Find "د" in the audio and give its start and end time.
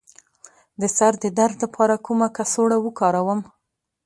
0.81-0.83, 1.23-1.25